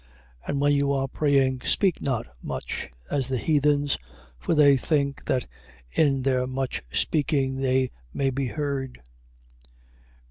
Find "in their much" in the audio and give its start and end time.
5.91-6.81